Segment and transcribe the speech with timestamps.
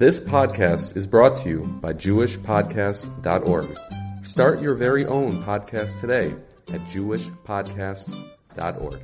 [0.00, 3.78] This podcast is brought to you by JewishPodcasts.org.
[4.24, 6.34] Start your very own podcast today
[6.72, 9.00] at JewishPodcasts.org.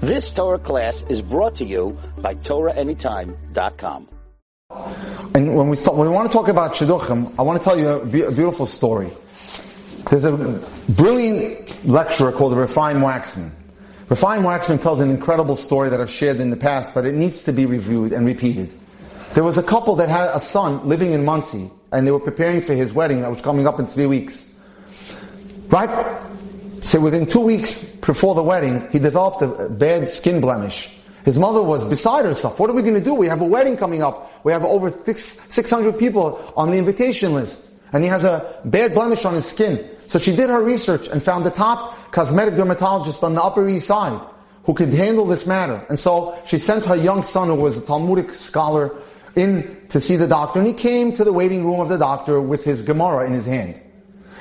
[0.00, 4.08] This Torah class is brought to you by TorahAnytime.com.
[5.36, 7.78] And when we, start, when we want to talk about Shidduchim, I want to tell
[7.78, 9.12] you a, be- a beautiful story.
[10.10, 13.52] There's a brilliant lecturer called Refaim Wachsman.
[14.08, 17.42] Refaim Wachsman tells an incredible story that I've shared in the past, but it needs
[17.44, 18.72] to be reviewed and repeated.
[19.34, 22.60] There was a couple that had a son living in Monsey, and they were preparing
[22.60, 24.54] for his wedding that was coming up in three weeks.
[25.68, 25.90] Right?
[26.82, 30.96] So within two weeks before the wedding, he developed a bad skin blemish.
[31.24, 32.60] His mother was beside herself.
[32.60, 33.12] What are we going to do?
[33.12, 34.30] We have a wedding coming up.
[34.44, 37.72] We have over 600 people on the invitation list.
[37.92, 39.84] And he has a bad blemish on his skin.
[40.06, 43.86] So she did her research and found the top cosmetic dermatologist on the Upper East
[43.86, 44.20] Side
[44.64, 45.84] who could handle this matter.
[45.88, 48.96] And so she sent her young son, who was a Talmudic scholar,
[49.36, 50.58] in to see the doctor.
[50.58, 53.44] And he came to the waiting room of the doctor with his Gemara in his
[53.44, 53.80] hand.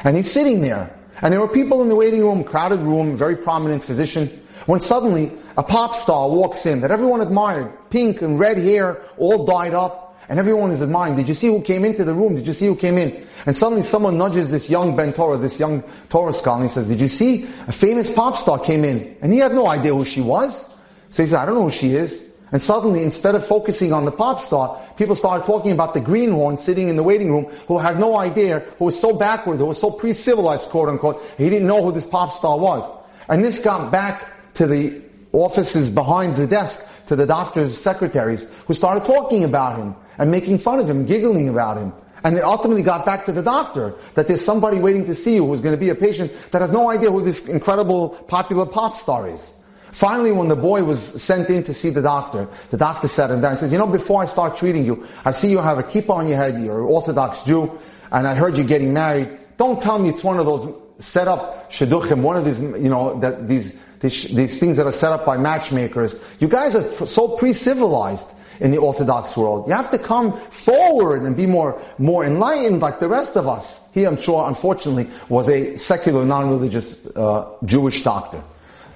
[0.04, 0.98] And he's sitting there.
[1.22, 4.28] And there were people in the waiting room, crowded room, very prominent physician.
[4.66, 9.46] When suddenly a pop star walks in that everyone admired, pink and red hair, all
[9.46, 11.16] dyed up, and everyone is admiring.
[11.16, 12.36] Did you see who came into the room?
[12.36, 13.26] Did you see who came in?
[13.46, 16.88] And suddenly someone nudges this young Ben Torah, this young Torah scholar, and he says,
[16.88, 19.16] Did you see a famous pop star came in?
[19.22, 20.66] And he had no idea who she was.
[21.12, 22.36] So he said, I don't know who she is.
[22.52, 26.58] And suddenly, instead of focusing on the pop star, people started talking about the greenhorn
[26.58, 29.82] sitting in the waiting room who had no idea, who was so backward, who was
[29.82, 32.90] so pre-civilized, quote unquote, he didn't know who this pop star was.
[33.28, 38.74] And this got back to the offices behind the desk, to the doctor's secretaries, who
[38.74, 41.94] started talking about him and making fun of him, giggling about him.
[42.24, 45.46] And it ultimately got back to the doctor that there's somebody waiting to see you
[45.46, 48.96] who's going to be a patient that has no idea who this incredible popular pop
[48.96, 49.54] star is.
[49.92, 53.40] Finally, when the boy was sent in to see the doctor, the doctor sat him
[53.40, 55.84] down and says, you know, before I start treating you, I see you have a
[55.84, 57.80] kippah on your head, you're an Orthodox Jew,
[58.12, 59.30] and I heard you're getting married.
[59.56, 63.18] Don't tell me it's one of those set up shidduchim, one of these, you know,
[63.20, 66.22] that these, these, these things that are set up by matchmakers.
[66.40, 69.68] You guys are so pre-civilized in the Orthodox world.
[69.68, 73.86] You have to come forward and be more, more enlightened like the rest of us.
[73.94, 78.42] He, I'm sure, unfortunately, was a secular, non-religious uh, Jewish doctor.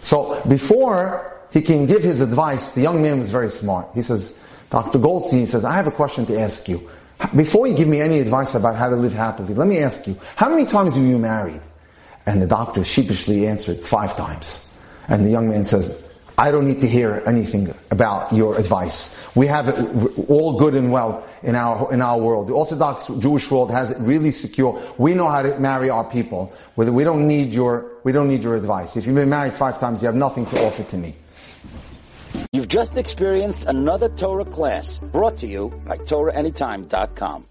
[0.01, 3.89] So before he can give his advice, the young man was very smart.
[3.93, 4.39] He says,
[4.69, 4.99] Dr.
[4.99, 6.89] Goldstein says, I have a question to ask you.
[7.35, 10.17] Before you give me any advice about how to live happily, let me ask you,
[10.37, 11.59] how many times were you married?
[12.25, 14.68] And the doctor sheepishly answered, five times.
[15.09, 16.05] And the young man says,
[16.39, 19.13] I don't need to hear anything about your advice.
[19.35, 22.47] We have it all good and well in our, in our world.
[22.47, 24.81] The Orthodox Jewish world has it really secure.
[24.97, 26.53] We know how to marry our people.
[26.77, 28.95] We don't need your, we don't need your advice.
[28.95, 31.15] If you've been married five times, you have nothing to offer to me.
[32.53, 37.47] You've just experienced another Torah class brought to you by TorahAnytime.com.